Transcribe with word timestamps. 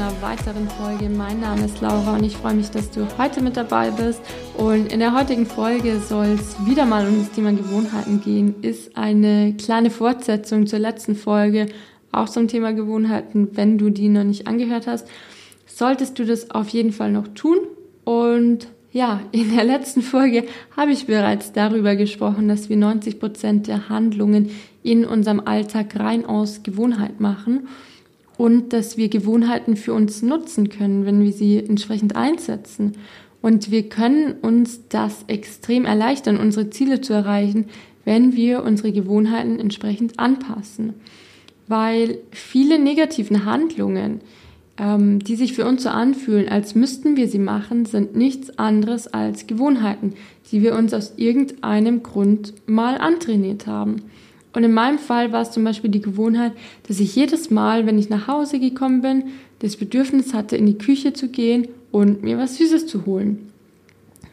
einer 0.00 0.22
weiteren 0.22 0.68
Folge. 0.68 1.08
Mein 1.08 1.40
Name 1.40 1.64
ist 1.64 1.80
Laura 1.80 2.14
und 2.14 2.22
ich 2.22 2.36
freue 2.36 2.54
mich, 2.54 2.70
dass 2.70 2.88
du 2.92 3.08
heute 3.18 3.42
mit 3.42 3.56
dabei 3.56 3.90
bist. 3.90 4.20
Und 4.56 4.92
in 4.92 5.00
der 5.00 5.12
heutigen 5.12 5.44
Folge 5.44 5.98
soll 5.98 6.36
es 6.38 6.54
wieder 6.64 6.86
mal 6.86 7.08
um 7.08 7.18
das 7.18 7.32
Thema 7.32 7.50
Gewohnheiten 7.50 8.20
gehen. 8.20 8.54
Ist 8.62 8.96
eine 8.96 9.54
kleine 9.54 9.90
Fortsetzung 9.90 10.68
zur 10.68 10.78
letzten 10.78 11.16
Folge, 11.16 11.66
auch 12.12 12.28
zum 12.28 12.46
Thema 12.46 12.72
Gewohnheiten. 12.72 13.48
Wenn 13.54 13.76
du 13.76 13.90
die 13.90 14.08
noch 14.08 14.22
nicht 14.22 14.46
angehört 14.46 14.86
hast, 14.86 15.08
solltest 15.66 16.16
du 16.20 16.24
das 16.24 16.52
auf 16.52 16.68
jeden 16.68 16.92
Fall 16.92 17.10
noch 17.10 17.26
tun. 17.34 17.58
Und 18.04 18.68
ja, 18.92 19.22
in 19.32 19.56
der 19.56 19.64
letzten 19.64 20.02
Folge 20.02 20.44
habe 20.76 20.92
ich 20.92 21.06
bereits 21.06 21.52
darüber 21.52 21.96
gesprochen, 21.96 22.46
dass 22.46 22.68
wir 22.68 22.76
90 22.76 23.18
Prozent 23.18 23.66
der 23.66 23.88
Handlungen 23.88 24.50
in 24.84 25.04
unserem 25.04 25.40
Alltag 25.40 25.98
rein 25.98 26.24
aus 26.24 26.62
Gewohnheit 26.62 27.18
machen 27.18 27.66
und 28.38 28.72
dass 28.72 28.96
wir 28.96 29.08
Gewohnheiten 29.08 29.76
für 29.76 29.92
uns 29.92 30.22
nutzen 30.22 30.70
können, 30.70 31.04
wenn 31.04 31.22
wir 31.22 31.32
sie 31.32 31.58
entsprechend 31.58 32.16
einsetzen. 32.16 32.92
Und 33.42 33.70
wir 33.70 33.88
können 33.88 34.32
uns 34.40 34.80
das 34.88 35.24
extrem 35.26 35.84
erleichtern, 35.84 36.38
unsere 36.38 36.70
Ziele 36.70 37.00
zu 37.00 37.12
erreichen, 37.12 37.66
wenn 38.04 38.36
wir 38.36 38.62
unsere 38.62 38.92
Gewohnheiten 38.92 39.58
entsprechend 39.58 40.18
anpassen. 40.18 40.94
Weil 41.66 42.18
viele 42.30 42.78
negativen 42.78 43.44
Handlungen, 43.44 44.20
ähm, 44.78 45.18
die 45.18 45.34
sich 45.34 45.52
für 45.52 45.66
uns 45.66 45.82
so 45.82 45.88
anfühlen, 45.88 46.48
als 46.48 46.76
müssten 46.76 47.16
wir 47.16 47.28
sie 47.28 47.40
machen, 47.40 47.86
sind 47.86 48.16
nichts 48.16 48.56
anderes 48.56 49.08
als 49.08 49.48
Gewohnheiten, 49.48 50.14
die 50.52 50.62
wir 50.62 50.76
uns 50.76 50.94
aus 50.94 51.14
irgendeinem 51.16 52.04
Grund 52.04 52.54
mal 52.66 52.98
antrainiert 52.98 53.66
haben. 53.66 53.96
Und 54.52 54.64
in 54.64 54.72
meinem 54.72 54.98
Fall 54.98 55.32
war 55.32 55.42
es 55.42 55.50
zum 55.50 55.64
Beispiel 55.64 55.90
die 55.90 56.00
Gewohnheit, 56.00 56.52
dass 56.86 57.00
ich 57.00 57.14
jedes 57.14 57.50
Mal, 57.50 57.86
wenn 57.86 57.98
ich 57.98 58.08
nach 58.08 58.28
Hause 58.28 58.58
gekommen 58.58 59.02
bin, 59.02 59.24
das 59.60 59.76
Bedürfnis 59.76 60.32
hatte, 60.34 60.56
in 60.56 60.66
die 60.66 60.78
Küche 60.78 61.12
zu 61.12 61.28
gehen 61.28 61.68
und 61.90 62.22
mir 62.22 62.38
was 62.38 62.56
Süßes 62.56 62.86
zu 62.86 63.06
holen. 63.06 63.50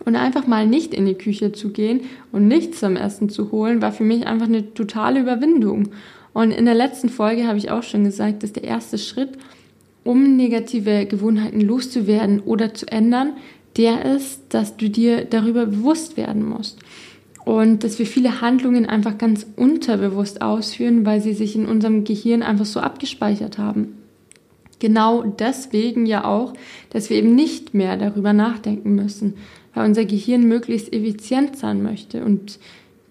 Und 0.05 0.15
einfach 0.15 0.45
mal 0.45 0.67
nicht 0.67 0.93
in 0.93 1.05
die 1.05 1.15
Küche 1.15 1.51
zu 1.51 1.69
gehen 1.69 2.01
und 2.31 2.47
nichts 2.47 2.79
zum 2.79 2.95
Essen 2.95 3.29
zu 3.29 3.51
holen, 3.51 3.81
war 3.81 3.91
für 3.91 4.03
mich 4.03 4.27
einfach 4.27 4.47
eine 4.47 4.73
totale 4.73 5.19
Überwindung. 5.19 5.89
Und 6.31 6.51
in 6.51 6.65
der 6.65 6.75
letzten 6.75 7.09
Folge 7.09 7.47
habe 7.47 7.57
ich 7.57 7.71
auch 7.71 7.83
schon 7.83 8.03
gesagt, 8.03 8.43
dass 8.43 8.53
der 8.53 8.65
erste 8.65 8.97
Schritt, 8.97 9.29
um 10.03 10.37
negative 10.37 11.07
Gewohnheiten 11.07 11.59
loszuwerden 11.59 12.39
oder 12.41 12.73
zu 12.73 12.87
ändern, 12.87 13.33
der 13.77 14.05
ist, 14.15 14.41
dass 14.49 14.77
du 14.77 14.89
dir 14.89 15.25
darüber 15.25 15.65
bewusst 15.65 16.17
werden 16.17 16.47
musst 16.47 16.77
und 17.45 17.83
dass 17.83 17.99
wir 17.99 18.07
viele 18.07 18.41
Handlungen 18.41 18.87
einfach 18.87 19.17
ganz 19.17 19.45
unterbewusst 19.55 20.41
ausführen, 20.41 21.05
weil 21.05 21.21
sie 21.21 21.33
sich 21.33 21.55
in 21.55 21.67
unserem 21.67 22.03
Gehirn 22.03 22.41
einfach 22.41 22.65
so 22.65 22.79
abgespeichert 22.79 23.59
haben. 23.59 23.99
Genau 24.79 25.23
deswegen 25.23 26.05
ja 26.05 26.25
auch, 26.25 26.53
dass 26.89 27.09
wir 27.09 27.17
eben 27.17 27.35
nicht 27.35 27.73
mehr 27.73 27.97
darüber 27.97 28.33
nachdenken 28.33 28.95
müssen, 28.95 29.35
weil 29.73 29.85
unser 29.85 30.05
Gehirn 30.05 30.47
möglichst 30.47 30.91
effizient 30.91 31.55
sein 31.57 31.83
möchte 31.83 32.25
und 32.25 32.59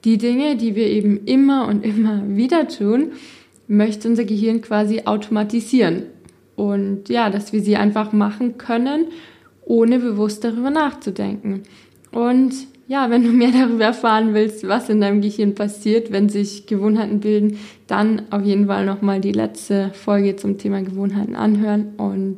die 0.04 0.18
Dinge, 0.18 0.56
die 0.56 0.74
wir 0.74 0.88
eben 0.88 1.24
immer 1.24 1.66
und 1.68 1.84
immer 1.84 2.22
wieder 2.28 2.68
tun, 2.68 3.12
möchte 3.68 4.08
unser 4.08 4.24
Gehirn 4.24 4.60
quasi 4.60 5.02
automatisieren. 5.04 6.04
Und 6.56 7.08
ja, 7.08 7.30
dass 7.30 7.52
wir 7.52 7.60
sie 7.60 7.76
einfach 7.76 8.12
machen 8.12 8.58
können, 8.58 9.06
ohne 9.64 9.98
bewusst 9.98 10.44
darüber 10.44 10.70
nachzudenken. 10.70 11.62
Und 12.14 12.54
ja, 12.86 13.10
wenn 13.10 13.24
du 13.24 13.30
mehr 13.30 13.50
darüber 13.50 13.84
erfahren 13.84 14.34
willst, 14.34 14.66
was 14.68 14.88
in 14.88 15.00
deinem 15.00 15.20
Gehirn 15.20 15.54
passiert, 15.54 16.12
wenn 16.12 16.28
sich 16.28 16.66
Gewohnheiten 16.66 17.20
bilden, 17.20 17.58
dann 17.88 18.22
auf 18.30 18.44
jeden 18.44 18.66
Fall 18.68 18.86
nochmal 18.86 19.20
die 19.20 19.32
letzte 19.32 19.90
Folge 19.94 20.36
zum 20.36 20.56
Thema 20.56 20.80
Gewohnheiten 20.82 21.34
anhören. 21.34 21.94
Und 21.96 22.36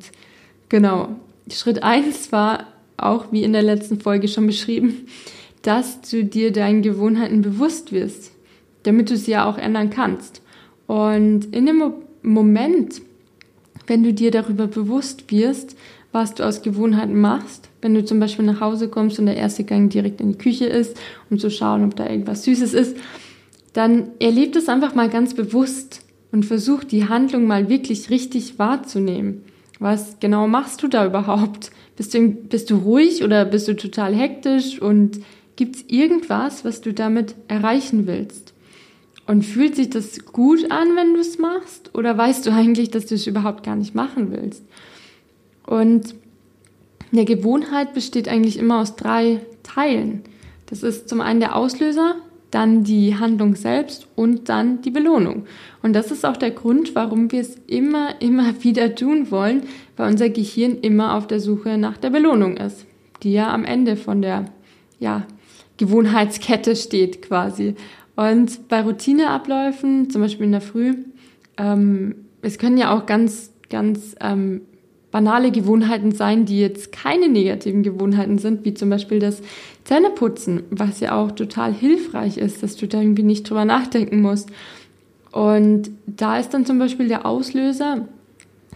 genau, 0.70 1.10
Schritt 1.50 1.82
eins 1.82 2.32
war 2.32 2.68
auch 2.96 3.32
wie 3.32 3.42
in 3.42 3.52
der 3.52 3.62
letzten 3.62 4.00
Folge 4.00 4.28
schon 4.28 4.46
beschrieben, 4.46 5.06
dass 5.60 6.00
du 6.00 6.24
dir 6.24 6.52
deinen 6.52 6.80
Gewohnheiten 6.80 7.42
bewusst 7.42 7.92
wirst, 7.92 8.32
damit 8.84 9.10
du 9.10 9.16
sie 9.16 9.32
ja 9.32 9.44
auch 9.44 9.58
ändern 9.58 9.90
kannst. 9.90 10.40
Und 10.86 11.54
in 11.54 11.66
dem 11.66 11.92
Moment, 12.22 13.02
wenn 13.86 14.02
du 14.02 14.14
dir 14.14 14.30
darüber 14.30 14.68
bewusst 14.68 15.30
wirst, 15.30 15.76
was 16.12 16.34
du 16.34 16.44
aus 16.44 16.62
Gewohnheiten 16.62 17.20
machst. 17.20 17.68
Wenn 17.82 17.94
du 17.94 18.04
zum 18.04 18.20
Beispiel 18.20 18.44
nach 18.44 18.60
Hause 18.60 18.88
kommst 18.88 19.18
und 19.18 19.26
der 19.26 19.36
erste 19.36 19.64
Gang 19.64 19.90
direkt 19.90 20.20
in 20.20 20.32
die 20.32 20.38
Küche 20.38 20.66
ist, 20.66 20.96
um 21.30 21.38
zu 21.38 21.50
schauen, 21.50 21.84
ob 21.84 21.96
da 21.96 22.08
irgendwas 22.08 22.44
Süßes 22.44 22.74
ist, 22.74 22.96
dann 23.72 24.08
erlebt 24.18 24.56
es 24.56 24.68
einfach 24.68 24.94
mal 24.94 25.10
ganz 25.10 25.34
bewusst 25.34 26.02
und 26.32 26.44
versuch 26.44 26.84
die 26.84 27.08
Handlung 27.08 27.46
mal 27.46 27.68
wirklich 27.68 28.10
richtig 28.10 28.58
wahrzunehmen. 28.58 29.42
Was 29.78 30.18
genau 30.20 30.48
machst 30.48 30.82
du 30.82 30.88
da 30.88 31.06
überhaupt? 31.06 31.70
Bist 31.96 32.14
du, 32.14 32.28
bist 32.28 32.70
du 32.70 32.76
ruhig 32.76 33.22
oder 33.22 33.44
bist 33.44 33.68
du 33.68 33.76
total 33.76 34.14
hektisch 34.14 34.80
und 34.80 35.20
gibt 35.56 35.76
es 35.76 35.84
irgendwas, 35.88 36.64
was 36.64 36.80
du 36.80 36.92
damit 36.92 37.34
erreichen 37.48 38.06
willst? 38.06 38.54
Und 39.26 39.44
fühlt 39.44 39.74
sich 39.74 39.90
das 39.90 40.24
gut 40.24 40.70
an, 40.70 40.94
wenn 40.94 41.14
du 41.14 41.20
es 41.20 41.38
machst? 41.38 41.94
Oder 41.94 42.16
weißt 42.16 42.46
du 42.46 42.52
eigentlich, 42.52 42.90
dass 42.90 43.06
du 43.06 43.16
es 43.16 43.26
überhaupt 43.26 43.64
gar 43.64 43.74
nicht 43.74 43.94
machen 43.94 44.30
willst? 44.30 44.62
Und 45.66 46.14
eine 47.12 47.24
Gewohnheit 47.24 47.94
besteht 47.94 48.28
eigentlich 48.28 48.58
immer 48.58 48.80
aus 48.80 48.96
drei 48.96 49.40
Teilen. 49.62 50.22
Das 50.66 50.82
ist 50.82 51.08
zum 51.08 51.20
einen 51.20 51.40
der 51.40 51.54
Auslöser, 51.54 52.16
dann 52.50 52.84
die 52.84 53.16
Handlung 53.16 53.54
selbst 53.54 54.06
und 54.14 54.48
dann 54.48 54.80
die 54.82 54.90
Belohnung. 54.90 55.46
Und 55.82 55.92
das 55.92 56.10
ist 56.10 56.24
auch 56.24 56.36
der 56.36 56.52
Grund, 56.52 56.94
warum 56.94 57.30
wir 57.32 57.40
es 57.40 57.56
immer, 57.66 58.20
immer 58.20 58.54
wieder 58.62 58.94
tun 58.94 59.30
wollen, 59.30 59.64
weil 59.96 60.10
unser 60.10 60.28
Gehirn 60.30 60.78
immer 60.80 61.14
auf 61.14 61.26
der 61.26 61.40
Suche 61.40 61.78
nach 61.78 61.96
der 61.98 62.10
Belohnung 62.10 62.56
ist, 62.56 62.86
die 63.22 63.32
ja 63.32 63.52
am 63.52 63.64
Ende 63.64 63.96
von 63.96 64.22
der 64.22 64.46
ja, 64.98 65.26
Gewohnheitskette 65.76 66.76
steht 66.76 67.22
quasi. 67.22 67.74
Und 68.14 68.68
bei 68.68 68.80
Routineabläufen, 68.80 70.08
zum 70.10 70.22
Beispiel 70.22 70.46
in 70.46 70.52
der 70.52 70.60
Früh, 70.62 70.94
ähm, 71.58 72.14
es 72.40 72.58
können 72.58 72.78
ja 72.78 72.96
auch 72.96 73.06
ganz, 73.06 73.52
ganz 73.68 74.14
ähm, 74.20 74.62
banale 75.16 75.50
Gewohnheiten 75.50 76.12
sein, 76.12 76.44
die 76.44 76.60
jetzt 76.60 76.92
keine 76.92 77.30
negativen 77.30 77.82
Gewohnheiten 77.82 78.36
sind, 78.36 78.66
wie 78.66 78.74
zum 78.74 78.90
Beispiel 78.90 79.18
das 79.18 79.40
Zähneputzen, 79.84 80.64
was 80.68 81.00
ja 81.00 81.16
auch 81.18 81.32
total 81.32 81.72
hilfreich 81.72 82.36
ist, 82.36 82.62
dass 82.62 82.76
du 82.76 82.86
da 82.86 83.00
irgendwie 83.00 83.22
nicht 83.22 83.48
drüber 83.48 83.64
nachdenken 83.64 84.20
musst. 84.20 84.50
Und 85.32 85.88
da 86.06 86.38
ist 86.38 86.50
dann 86.50 86.66
zum 86.66 86.78
Beispiel 86.78 87.08
der 87.08 87.24
Auslöser, 87.24 88.06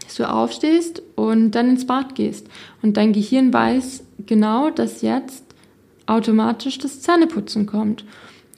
dass 0.03 0.15
du 0.15 0.31
aufstehst 0.31 1.03
und 1.15 1.51
dann 1.51 1.69
ins 1.69 1.87
Bad 1.87 2.15
gehst. 2.15 2.47
Und 2.81 2.97
dein 2.97 3.13
Gehirn 3.13 3.53
weiß 3.53 4.03
genau, 4.25 4.71
dass 4.71 5.03
jetzt 5.03 5.45
automatisch 6.07 6.79
das 6.79 7.03
Zähneputzen 7.03 7.67
kommt. 7.67 8.07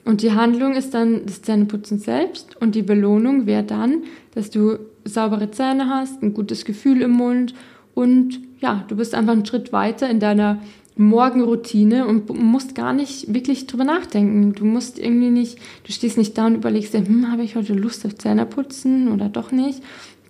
Und 0.04 0.22
die 0.22 0.30
Handlung 0.30 0.74
ist 0.74 0.94
dann 0.94 1.26
das 1.26 1.42
Zähneputzen 1.42 1.98
selbst 1.98 2.56
und 2.60 2.76
die 2.76 2.82
Belohnung 2.82 3.46
wäre 3.46 3.64
dann, 3.64 4.04
dass 4.36 4.50
du 4.50 4.78
saubere 5.04 5.50
Zähne 5.50 5.88
hast, 5.88 6.22
ein 6.22 6.32
gutes 6.32 6.64
Gefühl 6.64 7.02
im 7.02 7.10
Mund 7.10 7.54
und 7.94 8.40
ja, 8.60 8.84
du 8.88 8.96
bist 8.96 9.14
einfach 9.14 9.32
einen 9.32 9.46
Schritt 9.46 9.72
weiter 9.72 10.08
in 10.08 10.20
deiner 10.20 10.60
Morgenroutine 10.96 12.06
und 12.06 12.28
musst 12.38 12.74
gar 12.74 12.92
nicht 12.92 13.32
wirklich 13.32 13.66
drüber 13.66 13.84
nachdenken. 13.84 14.52
Du 14.52 14.64
musst 14.64 14.98
irgendwie 14.98 15.30
nicht, 15.30 15.58
du 15.84 15.92
stehst 15.92 16.18
nicht 16.18 16.36
da 16.36 16.46
und 16.46 16.56
überlegst 16.56 16.94
dir, 16.94 17.06
hm, 17.06 17.30
habe 17.30 17.42
ich 17.42 17.56
heute 17.56 17.74
Lust 17.74 18.04
auf 18.04 18.16
Zähneputzen 18.16 19.10
oder 19.10 19.28
doch 19.28 19.52
nicht. 19.52 19.82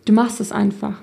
Du 0.05 0.12
machst 0.12 0.41
es 0.41 0.53
einfach. 0.53 1.00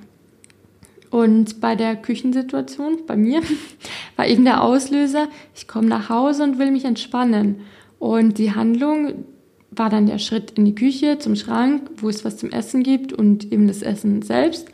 Und 1.10 1.60
bei 1.60 1.76
der 1.76 1.96
Küchensituation, 1.96 3.00
bei 3.06 3.18
mir, 3.18 3.42
war 4.16 4.28
eben 4.28 4.46
der 4.46 4.64
Auslöser, 4.64 5.28
ich 5.56 5.68
komme 5.68 5.88
nach 5.88 6.10
Hause 6.10 6.44
und 6.44 6.60
will 6.60 6.72
mich 6.72 6.86
entspannen. 6.86 7.62
Und 7.98 8.38
die 8.38 8.54
Handlung 8.54 9.26
war 9.72 9.90
dann 9.90 10.06
der 10.06 10.20
Schritt 10.20 10.52
in 10.52 10.66
die 10.66 10.76
Küche, 10.76 11.20
zum 11.20 11.36
Schrank, 11.36 11.90
wo 11.98 12.10
es 12.10 12.24
was 12.24 12.38
zum 12.38 12.52
Essen 12.52 12.84
gibt 12.84 13.12
und 13.12 13.52
eben 13.52 13.68
das 13.68 13.82
Essen 13.82 14.22
selbst. 14.22 14.70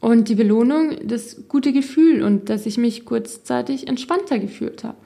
Und 0.00 0.28
die 0.28 0.34
Belohnung, 0.34 0.96
das 1.04 1.48
gute 1.48 1.72
Gefühl 1.72 2.22
und 2.22 2.48
dass 2.48 2.64
ich 2.64 2.78
mich 2.78 3.04
kurzzeitig 3.04 3.86
entspannter 3.86 4.38
gefühlt 4.38 4.82
habe. 4.82 4.96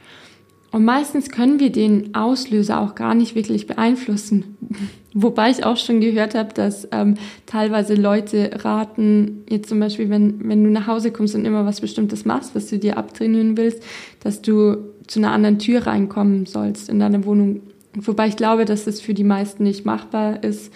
Und 0.74 0.84
meistens 0.84 1.30
können 1.30 1.60
wir 1.60 1.70
den 1.70 2.16
Auslöser 2.16 2.80
auch 2.80 2.96
gar 2.96 3.14
nicht 3.14 3.36
wirklich 3.36 3.68
beeinflussen. 3.68 4.56
Wobei 5.14 5.50
ich 5.50 5.64
auch 5.64 5.76
schon 5.76 6.00
gehört 6.00 6.34
habe, 6.34 6.52
dass 6.52 6.88
ähm, 6.90 7.14
teilweise 7.46 7.94
Leute 7.94 8.50
raten, 8.64 9.44
jetzt 9.48 9.68
zum 9.68 9.78
Beispiel, 9.78 10.10
wenn, 10.10 10.48
wenn 10.48 10.64
du 10.64 10.70
nach 10.70 10.88
Hause 10.88 11.12
kommst 11.12 11.36
und 11.36 11.44
immer 11.44 11.64
was 11.64 11.80
Bestimmtes 11.80 12.24
machst, 12.24 12.56
was 12.56 12.66
du 12.66 12.80
dir 12.80 12.98
abtrainieren 12.98 13.56
willst, 13.56 13.84
dass 14.24 14.42
du 14.42 14.78
zu 15.06 15.20
einer 15.20 15.30
anderen 15.30 15.60
Tür 15.60 15.86
reinkommen 15.86 16.46
sollst 16.46 16.88
in 16.88 16.98
deine 16.98 17.24
Wohnung. 17.24 17.60
Wobei 17.94 18.26
ich 18.26 18.34
glaube, 18.34 18.64
dass 18.64 18.84
das 18.84 19.00
für 19.00 19.14
die 19.14 19.22
meisten 19.22 19.62
nicht 19.62 19.84
machbar 19.84 20.42
ist. 20.42 20.72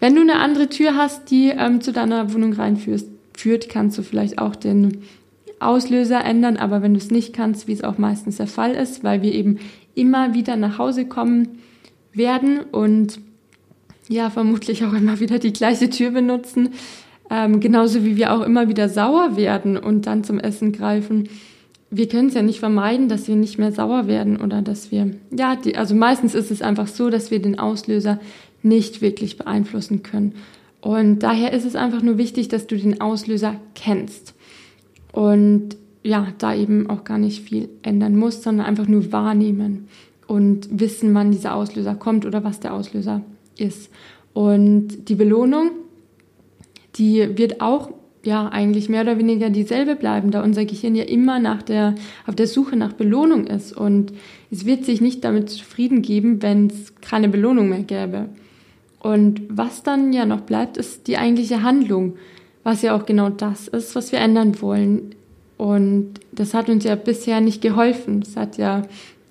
Wenn 0.00 0.14
du 0.14 0.22
eine 0.22 0.36
andere 0.36 0.70
Tür 0.70 0.96
hast, 0.96 1.30
die 1.30 1.50
ähm, 1.50 1.82
zu 1.82 1.92
deiner 1.92 2.32
Wohnung 2.32 2.54
reinführst, 2.54 3.06
führt, 3.36 3.68
kannst 3.68 3.98
du 3.98 4.02
vielleicht 4.02 4.38
auch 4.38 4.56
den 4.56 5.02
Auslöser 5.60 6.24
ändern, 6.24 6.56
aber 6.56 6.82
wenn 6.82 6.94
du 6.94 6.98
es 6.98 7.10
nicht 7.10 7.32
kannst, 7.32 7.68
wie 7.68 7.72
es 7.72 7.84
auch 7.84 7.98
meistens 7.98 8.36
der 8.36 8.46
Fall 8.46 8.72
ist, 8.72 9.04
weil 9.04 9.22
wir 9.22 9.32
eben 9.32 9.58
immer 9.94 10.34
wieder 10.34 10.56
nach 10.56 10.78
Hause 10.78 11.06
kommen 11.06 11.58
werden 12.12 12.60
und 12.60 13.20
ja, 14.08 14.30
vermutlich 14.30 14.84
auch 14.84 14.92
immer 14.92 15.20
wieder 15.20 15.38
die 15.38 15.52
gleiche 15.52 15.90
Tür 15.90 16.10
benutzen, 16.10 16.70
Ähm, 17.30 17.60
genauso 17.60 18.04
wie 18.04 18.16
wir 18.16 18.34
auch 18.34 18.42
immer 18.42 18.68
wieder 18.68 18.90
sauer 18.90 19.36
werden 19.36 19.78
und 19.78 20.06
dann 20.06 20.22
zum 20.22 20.38
Essen 20.38 20.70
greifen. 20.72 21.30
Wir 21.88 22.06
können 22.06 22.28
es 22.28 22.34
ja 22.34 22.42
nicht 22.42 22.58
vermeiden, 22.58 23.08
dass 23.08 23.26
wir 23.26 23.36
nicht 23.36 23.58
mehr 23.58 23.72
sauer 23.72 24.06
werden 24.06 24.38
oder 24.38 24.60
dass 24.60 24.90
wir, 24.90 25.14
ja, 25.30 25.56
die, 25.56 25.76
also 25.76 25.94
meistens 25.94 26.34
ist 26.34 26.50
es 26.50 26.60
einfach 26.60 26.88
so, 26.88 27.08
dass 27.08 27.30
wir 27.30 27.40
den 27.40 27.58
Auslöser 27.58 28.20
nicht 28.62 29.00
wirklich 29.00 29.38
beeinflussen 29.38 30.02
können. 30.02 30.34
Und 30.82 31.20
daher 31.20 31.52
ist 31.52 31.64
es 31.64 31.76
einfach 31.76 32.02
nur 32.02 32.18
wichtig, 32.18 32.48
dass 32.48 32.66
du 32.66 32.76
den 32.76 33.00
Auslöser 33.00 33.54
kennst. 33.74 34.34
Und 35.12 35.76
ja, 36.02 36.26
da 36.38 36.54
eben 36.54 36.90
auch 36.90 37.04
gar 37.04 37.18
nicht 37.18 37.42
viel 37.42 37.68
ändern 37.82 38.16
musst, 38.16 38.42
sondern 38.42 38.66
einfach 38.66 38.88
nur 38.88 39.12
wahrnehmen 39.12 39.88
und 40.26 40.68
wissen, 40.80 41.14
wann 41.14 41.30
dieser 41.30 41.54
Auslöser 41.54 41.94
kommt 41.94 42.26
oder 42.26 42.42
was 42.42 42.58
der 42.58 42.74
Auslöser 42.74 43.22
ist. 43.56 43.90
Und 44.32 45.08
die 45.08 45.14
Belohnung, 45.14 45.70
die 46.96 47.38
wird 47.38 47.60
auch 47.60 47.90
ja 48.24 48.48
eigentlich 48.48 48.88
mehr 48.88 49.02
oder 49.02 49.18
weniger 49.18 49.50
dieselbe 49.50 49.94
bleiben, 49.94 50.32
da 50.32 50.42
unser 50.42 50.64
Gehirn 50.64 50.96
ja 50.96 51.04
immer 51.04 51.38
nach 51.38 51.62
der, 51.62 51.94
auf 52.26 52.34
der 52.34 52.48
Suche 52.48 52.76
nach 52.76 52.92
Belohnung 52.92 53.46
ist. 53.46 53.72
Und 53.72 54.12
es 54.50 54.64
wird 54.64 54.84
sich 54.84 55.00
nicht 55.00 55.22
damit 55.22 55.48
zufrieden 55.48 56.02
geben, 56.02 56.42
wenn 56.42 56.68
es 56.68 56.94
keine 57.00 57.28
Belohnung 57.28 57.68
mehr 57.68 57.82
gäbe. 57.82 58.28
Und 59.02 59.42
was 59.48 59.82
dann 59.82 60.12
ja 60.12 60.24
noch 60.24 60.42
bleibt, 60.42 60.76
ist 60.76 61.08
die 61.08 61.18
eigentliche 61.18 61.64
Handlung, 61.64 62.14
was 62.62 62.82
ja 62.82 62.96
auch 62.96 63.04
genau 63.04 63.30
das 63.30 63.66
ist, 63.66 63.96
was 63.96 64.12
wir 64.12 64.20
ändern 64.20 64.62
wollen. 64.62 65.16
Und 65.58 66.14
das 66.30 66.54
hat 66.54 66.68
uns 66.68 66.84
ja 66.84 66.94
bisher 66.94 67.40
nicht 67.40 67.62
geholfen. 67.62 68.22
Es 68.22 68.36
hat 68.36 68.58
ja 68.58 68.82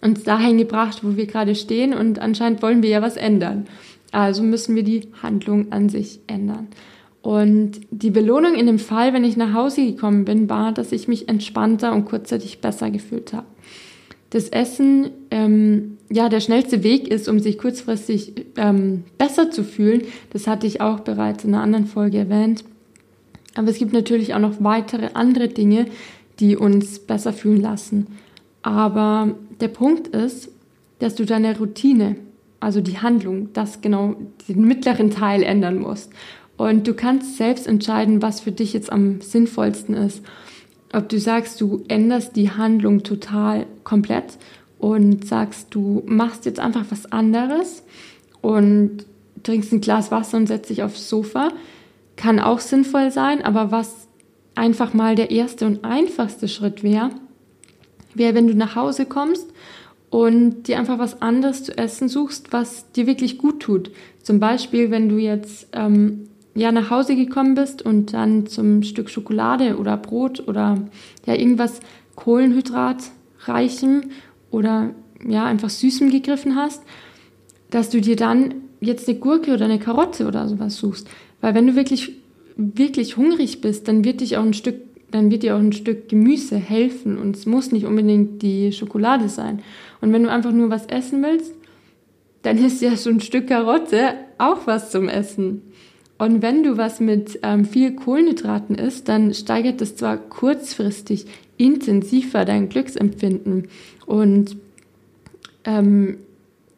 uns 0.02 0.24
dahin 0.24 0.58
gebracht, 0.58 1.04
wo 1.04 1.16
wir 1.16 1.26
gerade 1.26 1.56
stehen 1.56 1.94
und 1.94 2.20
anscheinend 2.20 2.62
wollen 2.62 2.84
wir 2.84 2.90
ja 2.90 3.02
was 3.02 3.16
ändern. 3.16 3.66
Also 4.12 4.44
müssen 4.44 4.76
wir 4.76 4.84
die 4.84 5.08
Handlung 5.24 5.72
an 5.72 5.88
sich 5.88 6.20
ändern. 6.28 6.68
Und 7.22 7.80
die 7.92 8.10
Belohnung 8.10 8.56
in 8.56 8.66
dem 8.66 8.80
Fall, 8.80 9.14
wenn 9.14 9.24
ich 9.24 9.38
nach 9.38 9.54
Hause 9.54 9.86
gekommen 9.86 10.26
bin, 10.26 10.50
war, 10.50 10.74
dass 10.74 10.92
ich 10.92 11.08
mich 11.08 11.30
entspannter 11.30 11.94
und 11.94 12.06
kurzzeitig 12.06 12.60
besser 12.60 12.92
gefühlt 12.92 13.32
habe. 13.32 13.46
Das 14.32 14.50
Essen 14.50 15.12
ähm, 15.30 15.98
ja 16.10 16.30
der 16.30 16.40
schnellste 16.40 16.84
Weg 16.84 17.08
ist, 17.08 17.28
um 17.28 17.40
sich 17.40 17.58
kurzfristig 17.58 18.34
ähm, 18.58 19.04
besser 19.18 19.52
zu 19.52 19.64
fühlen. 19.64 20.04
Das 20.32 20.48
hatte 20.48 20.68
ich 20.68 20.82
auch 20.82 21.02
bereits 21.02 21.44
in 21.44 21.54
einer 21.54 21.64
anderen 21.64 21.86
Folge 21.86 22.18
erwähnt. 22.18 22.64
Aber 23.56 23.70
es 23.70 23.78
gibt 23.78 23.94
natürlich 23.94 24.34
auch 24.34 24.40
noch 24.40 24.64
weitere 24.64 25.10
andere 25.14 25.50
Dinge, 25.50 25.86
die 26.40 26.56
uns 26.56 27.00
besser 27.00 27.34
fühlen 27.34 27.62
lassen. 27.62 28.08
Aber 28.62 29.36
der 29.60 29.68
Punkt 29.68 30.08
ist, 30.08 30.50
dass 31.00 31.16
du 31.16 31.26
deine 31.26 31.58
Routine, 31.58 32.16
also 32.60 32.80
die 32.80 33.00
Handlung, 33.00 33.50
das 33.54 33.82
genau, 33.82 34.16
den 34.48 34.66
mittleren 34.66 35.12
Teil 35.12 35.44
ändern 35.44 35.80
musst. 35.80 36.12
Und 36.58 36.88
du 36.88 36.94
kannst 36.94 37.38
selbst 37.38 37.68
entscheiden, 37.68 38.22
was 38.22 38.40
für 38.40 38.52
dich 38.52 38.74
jetzt 38.74 38.92
am 38.92 39.20
sinnvollsten 39.20 39.96
ist. 39.96 40.24
Ob 40.94 41.08
du 41.10 41.20
sagst, 41.20 41.62
du 41.62 41.84
änderst 41.88 42.36
die 42.36 42.52
Handlung 42.52 43.04
total 43.04 43.66
komplett 43.84 44.38
und 44.78 45.26
sagst, 45.26 45.68
du 45.72 46.04
machst 46.06 46.46
jetzt 46.46 46.60
einfach 46.60 46.86
was 46.90 47.12
anderes 47.12 47.84
und 48.42 49.06
trinkst 49.44 49.72
ein 49.72 49.82
Glas 49.82 50.12
Wasser 50.12 50.38
und 50.38 50.48
setzt 50.48 50.70
dich 50.70 50.84
aufs 50.84 51.08
Sofa, 51.08 51.50
kann 52.16 52.40
auch 52.40 52.60
sinnvoll 52.60 53.12
sein, 53.12 53.42
aber 53.44 53.72
was 53.72 54.08
einfach 54.56 54.94
mal 54.94 55.16
der 55.16 55.32
erste 55.32 55.66
und 55.66 55.86
einfachste 55.86 56.48
Schritt 56.48 56.84
wäre, 56.84 57.12
wäre, 58.14 58.36
wenn 58.36 58.48
du 58.48 58.56
nach 58.56 58.76
Hause 58.76 59.06
kommst 59.06 59.48
und 60.10 60.68
dir 60.68 60.78
einfach 60.78 61.00
was 61.00 61.22
anderes 61.22 61.64
zu 61.64 61.78
essen 61.78 62.10
suchst, 62.10 62.52
was 62.52 62.92
dir 62.92 63.08
wirklich 63.08 63.38
gut 63.38 63.62
tut. 63.62 63.92
Zum 64.22 64.40
Beispiel, 64.40 64.92
wenn 64.92 65.08
du 65.08 65.18
jetzt 65.18 65.68
ähm, 65.72 66.28
ja 66.54 66.72
nach 66.72 66.90
Hause 66.90 67.16
gekommen 67.16 67.56
bist 67.56 67.82
und 67.82 68.14
dann 68.14 68.48
zum 68.48 68.84
Stück 68.84 69.10
Schokolade 69.10 69.78
oder 69.78 69.98
Brot 69.98 70.48
oder 70.48 70.78
ja 71.26 71.36
irgendwas 71.36 71.80
Kohlenhydratreichem 72.16 74.04
oder 74.50 74.94
ja 75.28 75.46
einfach 75.46 75.70
Süßem 75.70 76.10
gegriffen 76.12 76.56
hast, 76.56 76.84
dass 77.70 77.90
du 77.90 78.02
dir 78.02 78.16
dann 78.16 78.56
jetzt 78.82 79.08
eine 79.08 79.18
Gurke 79.20 79.54
oder 79.54 79.66
eine 79.66 79.80
Karotte 79.80 80.28
oder 80.28 80.48
sowas 80.48 80.78
suchst. 80.78 81.08
Weil 81.40 81.54
wenn 81.56 81.68
du 81.68 81.76
wirklich, 81.76 82.14
wirklich 82.58 83.18
hungrig 83.18 83.62
bist, 83.62 83.88
dann 83.88 84.04
wird 84.04 84.22
dich 84.22 84.38
auch 84.38 84.44
ein 84.44 84.54
Stück, 84.54 84.76
dann 85.12 85.32
wird 85.32 85.44
dir 85.44 85.56
auch 85.56 85.60
ein 85.60 85.74
Stück 85.74 86.10
Gemüse 86.10 86.58
helfen 86.58 87.18
und 87.18 87.36
es 87.36 87.46
muss 87.46 87.72
nicht 87.72 87.86
unbedingt 87.86 88.42
die 88.42 88.72
Schokolade 88.72 89.30
sein. 89.30 89.62
Und 90.02 90.12
wenn 90.12 90.24
du 90.24 90.32
einfach 90.32 90.52
nur 90.52 90.70
was 90.70 90.86
essen 90.88 91.24
willst, 91.24 91.54
dann 92.42 92.58
ist 92.58 92.82
ja 92.82 92.96
so 92.96 93.10
ein 93.10 93.22
Stück 93.22 93.48
Karotte 93.48 94.14
auch 94.38 94.66
was 94.66 94.92
zum 94.92 95.08
Essen. 95.08 95.62
Und 96.22 96.44
wenn 96.44 96.62
du 96.62 96.78
was 96.78 97.00
mit 97.00 97.40
ähm, 97.42 97.66
viel 97.66 97.96
Kohlenhydraten 97.96 98.76
isst, 98.76 99.10
dann 99.10 99.34
steigert 99.34 99.82
das 99.82 99.96
zwar 99.96 100.18
kurzfristig 100.18 101.26
intensiver 101.58 102.46
dein 102.46 102.70
Glücksempfinden 102.70 103.70
und 104.06 104.56
ähm, 105.64 106.18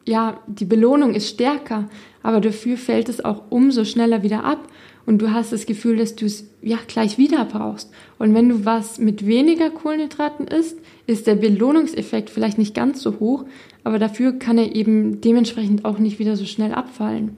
ja, 0.06 0.40
die 0.46 0.64
Belohnung 0.64 1.12
ist 1.12 1.28
stärker, 1.28 1.90
aber 2.22 2.40
dafür 2.40 2.78
fällt 2.78 3.10
es 3.10 3.22
auch 3.22 3.42
umso 3.50 3.84
schneller 3.84 4.22
wieder 4.22 4.44
ab 4.44 4.66
und 5.04 5.20
du 5.20 5.30
hast 5.30 5.52
das 5.52 5.66
Gefühl, 5.66 5.98
dass 5.98 6.16
du 6.16 6.24
es 6.24 6.48
ja 6.62 6.78
gleich 6.86 7.18
wieder 7.18 7.44
brauchst. 7.44 7.90
Und 8.18 8.32
wenn 8.32 8.48
du 8.48 8.64
was 8.64 8.98
mit 8.98 9.26
weniger 9.26 9.68
Kohlenhydraten 9.68 10.48
isst, 10.48 10.78
ist 11.06 11.26
der 11.26 11.34
Belohnungseffekt 11.34 12.30
vielleicht 12.30 12.56
nicht 12.56 12.74
ganz 12.74 13.02
so 13.02 13.20
hoch, 13.20 13.44
aber 13.82 13.98
dafür 13.98 14.38
kann 14.38 14.56
er 14.56 14.74
eben 14.74 15.20
dementsprechend 15.20 15.84
auch 15.84 15.98
nicht 15.98 16.18
wieder 16.18 16.34
so 16.34 16.46
schnell 16.46 16.72
abfallen. 16.72 17.36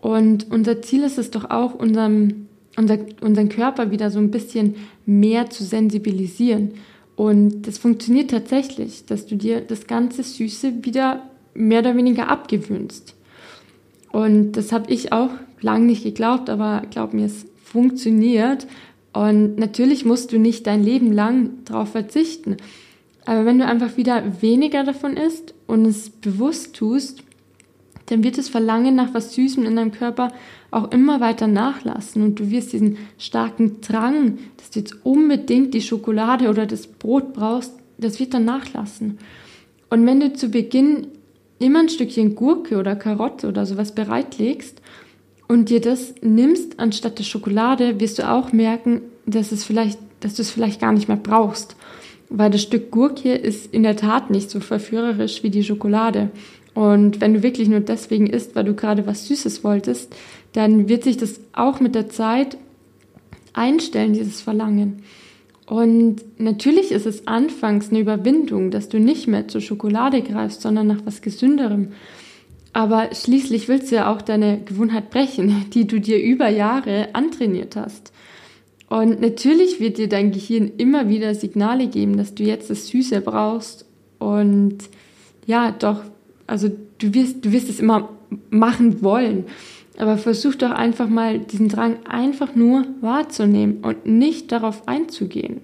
Und 0.00 0.50
unser 0.50 0.82
Ziel 0.82 1.02
ist 1.02 1.18
es 1.18 1.30
doch 1.30 1.50
auch, 1.50 1.74
unserem, 1.74 2.46
unser, 2.76 2.98
unseren 3.20 3.48
Körper 3.48 3.90
wieder 3.90 4.10
so 4.10 4.18
ein 4.18 4.30
bisschen 4.30 4.76
mehr 5.06 5.50
zu 5.50 5.64
sensibilisieren. 5.64 6.72
Und 7.16 7.62
das 7.66 7.78
funktioniert 7.78 8.30
tatsächlich, 8.30 9.06
dass 9.06 9.26
du 9.26 9.36
dir 9.36 9.60
das 9.60 9.86
ganze 9.86 10.22
Süße 10.22 10.84
wieder 10.84 11.22
mehr 11.54 11.80
oder 11.80 11.96
weniger 11.96 12.28
abgewöhnst. 12.28 13.14
Und 14.12 14.52
das 14.52 14.72
habe 14.72 14.92
ich 14.92 15.12
auch 15.12 15.30
lange 15.60 15.86
nicht 15.86 16.04
geglaubt, 16.04 16.48
aber 16.48 16.82
glaub 16.90 17.12
mir, 17.12 17.26
es 17.26 17.46
funktioniert. 17.62 18.66
Und 19.12 19.58
natürlich 19.58 20.04
musst 20.04 20.32
du 20.32 20.38
nicht 20.38 20.66
dein 20.66 20.84
Leben 20.84 21.12
lang 21.12 21.50
darauf 21.64 21.90
verzichten. 21.90 22.56
Aber 23.26 23.44
wenn 23.44 23.58
du 23.58 23.66
einfach 23.66 23.96
wieder 23.96 24.40
weniger 24.40 24.84
davon 24.84 25.16
isst 25.16 25.54
und 25.66 25.84
es 25.84 26.08
bewusst 26.08 26.76
tust, 26.76 27.24
dann 28.08 28.24
wird 28.24 28.38
das 28.38 28.48
Verlangen 28.48 28.94
nach 28.94 29.14
was 29.14 29.34
Süßem 29.34 29.64
in 29.64 29.76
deinem 29.76 29.92
Körper 29.92 30.32
auch 30.70 30.90
immer 30.92 31.20
weiter 31.20 31.46
nachlassen 31.46 32.22
und 32.22 32.40
du 32.40 32.50
wirst 32.50 32.72
diesen 32.72 32.98
starken 33.18 33.80
Drang, 33.80 34.38
dass 34.56 34.70
du 34.70 34.80
jetzt 34.80 34.96
unbedingt 35.04 35.74
die 35.74 35.80
Schokolade 35.80 36.48
oder 36.48 36.66
das 36.66 36.86
Brot 36.86 37.32
brauchst, 37.32 37.72
das 37.98 38.20
wird 38.20 38.34
dann 38.34 38.44
nachlassen. 38.44 39.18
Und 39.90 40.06
wenn 40.06 40.20
du 40.20 40.32
zu 40.32 40.48
Beginn 40.48 41.08
immer 41.58 41.80
ein 41.80 41.88
Stückchen 41.88 42.34
Gurke 42.34 42.78
oder 42.78 42.96
Karotte 42.96 43.48
oder 43.48 43.66
sowas 43.66 43.94
bereitlegst 43.94 44.80
und 45.48 45.70
dir 45.70 45.80
das 45.80 46.14
nimmst 46.20 46.78
anstatt 46.78 47.18
der 47.18 47.24
Schokolade, 47.24 48.00
wirst 48.00 48.18
du 48.18 48.30
auch 48.30 48.52
merken, 48.52 49.02
dass 49.26 49.52
es 49.52 49.64
vielleicht, 49.64 49.98
dass 50.20 50.34
du 50.34 50.42
es 50.42 50.50
vielleicht 50.50 50.80
gar 50.80 50.92
nicht 50.92 51.08
mehr 51.08 51.16
brauchst. 51.16 51.76
Weil 52.30 52.50
das 52.50 52.62
Stück 52.62 52.90
Gurke 52.90 53.32
ist 53.34 53.72
in 53.72 53.82
der 53.82 53.96
Tat 53.96 54.30
nicht 54.30 54.50
so 54.50 54.60
verführerisch 54.60 55.42
wie 55.42 55.50
die 55.50 55.64
Schokolade. 55.64 56.30
Und 56.78 57.20
wenn 57.20 57.34
du 57.34 57.42
wirklich 57.42 57.68
nur 57.68 57.80
deswegen 57.80 58.28
isst, 58.28 58.54
weil 58.54 58.62
du 58.62 58.72
gerade 58.72 59.04
was 59.04 59.26
Süßes 59.26 59.64
wolltest, 59.64 60.14
dann 60.52 60.88
wird 60.88 61.02
sich 61.02 61.16
das 61.16 61.40
auch 61.52 61.80
mit 61.80 61.96
der 61.96 62.08
Zeit 62.08 62.56
einstellen, 63.52 64.12
dieses 64.12 64.40
Verlangen. 64.40 65.02
Und 65.66 66.18
natürlich 66.38 66.92
ist 66.92 67.04
es 67.04 67.26
anfangs 67.26 67.90
eine 67.90 67.98
Überwindung, 67.98 68.70
dass 68.70 68.88
du 68.88 69.00
nicht 69.00 69.26
mehr 69.26 69.48
zur 69.48 69.60
Schokolade 69.60 70.22
greifst, 70.22 70.62
sondern 70.62 70.86
nach 70.86 71.00
was 71.04 71.20
Gesünderem. 71.20 71.94
Aber 72.72 73.12
schließlich 73.12 73.66
willst 73.66 73.90
du 73.90 73.96
ja 73.96 74.12
auch 74.12 74.22
deine 74.22 74.60
Gewohnheit 74.62 75.10
brechen, 75.10 75.64
die 75.74 75.88
du 75.88 76.00
dir 76.00 76.22
über 76.22 76.48
Jahre 76.48 77.08
antrainiert 77.12 77.74
hast. 77.74 78.12
Und 78.88 79.20
natürlich 79.20 79.80
wird 79.80 79.98
dir 79.98 80.08
dein 80.08 80.30
Gehirn 80.30 80.70
immer 80.76 81.08
wieder 81.08 81.34
Signale 81.34 81.88
geben, 81.88 82.16
dass 82.16 82.36
du 82.36 82.44
jetzt 82.44 82.70
das 82.70 82.86
Süße 82.86 83.20
brauchst. 83.20 83.84
Und 84.20 84.78
ja, 85.44 85.72
doch 85.72 86.02
also 86.48 86.68
du 86.98 87.14
wirst, 87.14 87.44
du 87.44 87.52
wirst 87.52 87.68
es 87.68 87.78
immer 87.78 88.08
machen 88.50 89.02
wollen. 89.02 89.44
Aber 89.98 90.16
versuch 90.16 90.54
doch 90.54 90.70
einfach 90.70 91.08
mal 91.08 91.38
diesen 91.40 91.68
Drang 91.68 91.98
einfach 92.06 92.54
nur 92.54 92.86
wahrzunehmen 93.00 93.78
und 93.82 94.06
nicht 94.06 94.50
darauf 94.52 94.86
einzugehen. 94.86 95.60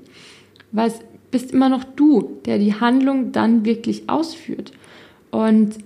Weil 0.73 0.89
es 0.89 1.01
bist 1.31 1.53
immer 1.53 1.69
noch 1.69 1.85
du, 1.85 2.39
der 2.45 2.59
die 2.59 2.75
Handlung 2.75 3.33
dann 3.33 3.65
wirklich 3.65 4.09
ausführt. 4.09 4.73
Und 5.31 5.79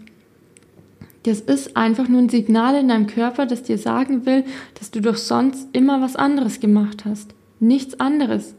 das 1.25 1.41
ist 1.41 1.77
einfach 1.77 2.09
nur 2.09 2.21
ein 2.21 2.29
Signal 2.29 2.75
in 2.77 2.89
deinem 2.89 3.07
Körper, 3.07 3.45
das 3.45 3.63
dir 3.63 3.79
sagen 3.79 4.25
will, 4.25 4.45
dass 4.79 4.91
du 4.91 5.01
doch 5.01 5.17
sonst 5.17 5.69
immer 5.73 6.01
was 6.01 6.17
anderes 6.17 6.61
gemacht 6.61 7.05
hast. 7.05 7.35
Nichts 7.61 8.01
anderes. 8.01 8.55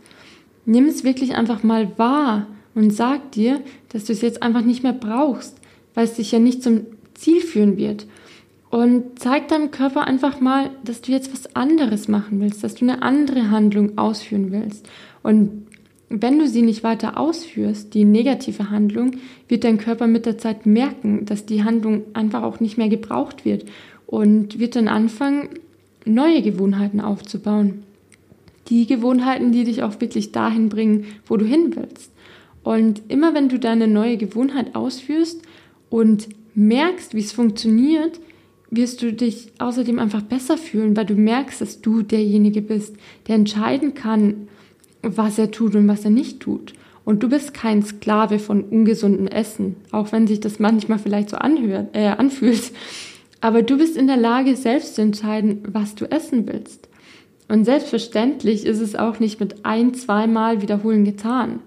Nimm 0.65 0.85
es 0.85 1.03
wirklich 1.03 1.35
einfach 1.35 1.63
mal 1.63 1.97
wahr 1.97 2.47
und 2.75 2.91
sag 2.91 3.31
dir, 3.31 3.61
dass 3.89 4.05
du 4.05 4.13
es 4.13 4.21
jetzt 4.21 4.43
einfach 4.43 4.61
nicht 4.61 4.83
mehr 4.83 4.93
brauchst 4.93 5.58
weil 5.99 6.05
es 6.05 6.13
dich 6.13 6.31
ja 6.31 6.39
nicht 6.39 6.63
zum 6.63 6.85
Ziel 7.13 7.41
führen 7.41 7.75
wird. 7.75 8.07
Und 8.69 9.19
zeig 9.19 9.49
deinem 9.49 9.69
Körper 9.69 10.07
einfach 10.07 10.39
mal, 10.39 10.69
dass 10.85 11.01
du 11.01 11.11
jetzt 11.11 11.33
was 11.33 11.57
anderes 11.57 12.07
machen 12.07 12.39
willst, 12.39 12.63
dass 12.63 12.75
du 12.75 12.85
eine 12.85 13.01
andere 13.01 13.51
Handlung 13.51 13.97
ausführen 13.97 14.53
willst. 14.53 14.87
Und 15.23 15.67
wenn 16.07 16.39
du 16.39 16.47
sie 16.47 16.61
nicht 16.61 16.85
weiter 16.85 17.19
ausführst, 17.19 17.93
die 17.93 18.05
negative 18.05 18.69
Handlung, 18.69 19.17
wird 19.49 19.65
dein 19.65 19.77
Körper 19.77 20.07
mit 20.07 20.25
der 20.25 20.37
Zeit 20.37 20.65
merken, 20.65 21.25
dass 21.25 21.45
die 21.45 21.65
Handlung 21.65 22.03
einfach 22.13 22.43
auch 22.43 22.61
nicht 22.61 22.77
mehr 22.77 22.87
gebraucht 22.87 23.43
wird 23.43 23.65
und 24.07 24.57
wird 24.57 24.77
dann 24.77 24.87
anfangen, 24.87 25.49
neue 26.05 26.41
Gewohnheiten 26.41 27.01
aufzubauen. 27.01 27.83
Die 28.69 28.87
Gewohnheiten, 28.87 29.51
die 29.51 29.65
dich 29.65 29.83
auch 29.83 29.99
wirklich 29.99 30.31
dahin 30.31 30.69
bringen, 30.69 31.07
wo 31.25 31.35
du 31.35 31.43
hin 31.43 31.75
willst. 31.75 32.13
Und 32.63 33.01
immer 33.07 33.33
wenn 33.33 33.49
du 33.49 33.59
deine 33.59 33.89
neue 33.89 34.15
Gewohnheit 34.15 34.75
ausführst 34.75 35.41
und 35.89 36.29
merkst, 36.55 37.13
wie 37.13 37.19
es 37.19 37.31
funktioniert, 37.31 38.19
wirst 38.71 39.01
du 39.01 39.11
dich 39.11 39.51
außerdem 39.57 39.99
einfach 39.99 40.21
besser 40.21 40.57
fühlen, 40.57 40.95
weil 40.95 41.05
du 41.05 41.15
merkst, 41.15 41.61
dass 41.61 41.81
du 41.81 42.03
derjenige 42.03 42.61
bist, 42.61 42.95
der 43.27 43.35
entscheiden 43.35 43.93
kann, 43.93 44.47
was 45.01 45.39
er 45.39 45.51
tut 45.51 45.75
und 45.75 45.87
was 45.87 46.05
er 46.05 46.11
nicht 46.11 46.39
tut. 46.39 46.73
Und 47.05 47.23
du 47.23 47.29
bist 47.29 47.53
kein 47.53 47.81
Sklave 47.81 48.37
von 48.37 48.63
ungesundem 48.63 49.27
Essen, 49.27 49.77
auch 49.91 50.11
wenn 50.11 50.27
sich 50.27 50.39
das 50.39 50.59
manchmal 50.59 50.99
vielleicht 50.99 51.29
so 51.29 51.37
anhört, 51.37 51.95
äh, 51.95 52.07
anfühlt. 52.07 52.71
Aber 53.41 53.63
du 53.63 53.77
bist 53.77 53.97
in 53.97 54.07
der 54.07 54.17
Lage, 54.17 54.55
selbst 54.55 54.95
zu 54.95 55.01
entscheiden, 55.01 55.63
was 55.71 55.95
du 55.95 56.05
essen 56.11 56.45
willst. 56.47 56.87
Und 57.47 57.65
selbstverständlich 57.65 58.65
ist 58.65 58.79
es 58.79 58.95
auch 58.95 59.19
nicht 59.19 59.39
mit 59.39 59.65
ein, 59.65 59.95
zweimal 59.95 60.61
wiederholen 60.61 61.03
getan. 61.03 61.61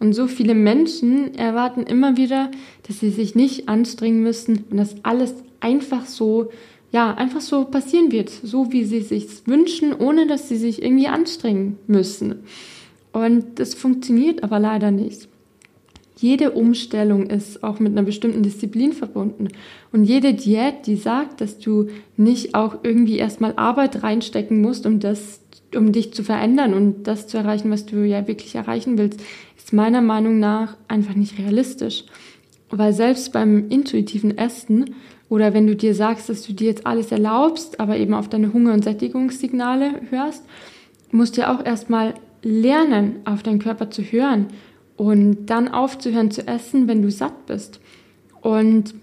Und 0.00 0.12
so 0.12 0.26
viele 0.26 0.54
Menschen 0.54 1.34
erwarten 1.34 1.82
immer 1.82 2.16
wieder, 2.16 2.50
dass 2.86 3.00
sie 3.00 3.10
sich 3.10 3.34
nicht 3.34 3.68
anstrengen 3.68 4.22
müssen 4.22 4.64
und 4.70 4.76
dass 4.76 4.96
alles 5.02 5.34
einfach 5.60 6.06
so, 6.06 6.50
ja, 6.92 7.14
einfach 7.14 7.40
so 7.40 7.64
passieren 7.64 8.12
wird, 8.12 8.30
so 8.30 8.72
wie 8.72 8.84
sie 8.84 9.00
sich 9.00 9.26
wünschen, 9.46 9.92
ohne 9.92 10.26
dass 10.26 10.48
sie 10.48 10.56
sich 10.56 10.82
irgendwie 10.82 11.08
anstrengen 11.08 11.78
müssen. 11.86 12.36
Und 13.12 13.58
das 13.58 13.74
funktioniert 13.74 14.42
aber 14.44 14.60
leider 14.60 14.90
nicht. 14.90 15.28
Jede 16.16 16.50
Umstellung 16.50 17.30
ist 17.30 17.62
auch 17.62 17.78
mit 17.78 17.92
einer 17.92 18.02
bestimmten 18.02 18.42
Disziplin 18.42 18.92
verbunden. 18.92 19.48
Und 19.92 20.02
jede 20.02 20.34
Diät, 20.34 20.86
die 20.86 20.96
sagt, 20.96 21.40
dass 21.40 21.58
du 21.58 21.88
nicht 22.16 22.56
auch 22.56 22.78
irgendwie 22.82 23.18
erstmal 23.18 23.54
Arbeit 23.54 24.02
reinstecken 24.02 24.60
musst, 24.60 24.84
um 24.84 24.98
das, 24.98 25.40
um 25.74 25.92
dich 25.92 26.12
zu 26.14 26.22
verändern 26.22 26.74
und 26.74 27.04
das 27.04 27.26
zu 27.26 27.36
erreichen, 27.36 27.70
was 27.70 27.86
du 27.86 28.06
ja 28.06 28.26
wirklich 28.26 28.54
erreichen 28.54 28.98
willst, 28.98 29.20
ist 29.56 29.72
meiner 29.72 30.00
Meinung 30.00 30.38
nach 30.38 30.76
einfach 30.88 31.14
nicht 31.14 31.38
realistisch. 31.38 32.04
Weil 32.70 32.92
selbst 32.92 33.32
beim 33.32 33.68
intuitiven 33.68 34.36
Essen 34.36 34.94
oder 35.28 35.52
wenn 35.52 35.66
du 35.66 35.76
dir 35.76 35.94
sagst, 35.94 36.28
dass 36.28 36.42
du 36.42 36.52
dir 36.52 36.68
jetzt 36.68 36.86
alles 36.86 37.12
erlaubst, 37.12 37.80
aber 37.80 37.96
eben 37.96 38.14
auf 38.14 38.28
deine 38.28 38.52
Hunger- 38.52 38.72
und 38.72 38.84
Sättigungssignale 38.84 40.00
hörst, 40.10 40.44
musst 41.10 41.36
du 41.36 41.42
ja 41.42 41.54
auch 41.54 41.64
erstmal 41.64 42.14
lernen, 42.42 43.16
auf 43.24 43.42
deinen 43.42 43.58
Körper 43.58 43.90
zu 43.90 44.02
hören 44.02 44.46
und 44.96 45.46
dann 45.46 45.68
aufzuhören 45.68 46.30
zu 46.30 46.46
essen, 46.46 46.88
wenn 46.88 47.02
du 47.02 47.10
satt 47.10 47.46
bist. 47.46 47.80
Und 48.40 48.94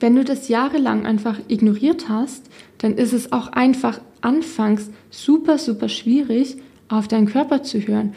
wenn 0.00 0.16
du 0.16 0.24
das 0.24 0.48
jahrelang 0.48 1.06
einfach 1.06 1.38
ignoriert 1.48 2.08
hast, 2.08 2.48
dann 2.78 2.94
ist 2.94 3.12
es 3.12 3.32
auch 3.32 3.48
einfach 3.48 4.00
anfangs 4.24 4.90
super, 5.10 5.58
super 5.58 5.88
schwierig, 5.88 6.56
auf 6.88 7.08
deinen 7.08 7.26
Körper 7.26 7.62
zu 7.62 7.80
hören 7.80 8.14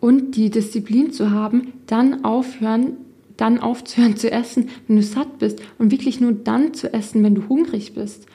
und 0.00 0.36
die 0.36 0.50
Disziplin 0.50 1.12
zu 1.12 1.30
haben, 1.30 1.72
dann 1.86 2.24
aufhören, 2.24 2.98
dann 3.36 3.58
aufzuhören 3.58 4.16
zu 4.16 4.30
essen, 4.30 4.68
wenn 4.86 4.96
du 4.96 5.02
satt 5.02 5.38
bist 5.38 5.60
und 5.78 5.90
wirklich 5.90 6.20
nur 6.20 6.32
dann 6.32 6.74
zu 6.74 6.92
essen, 6.92 7.22
wenn 7.24 7.34
du 7.34 7.48
hungrig 7.48 7.94
bist. 7.94 8.26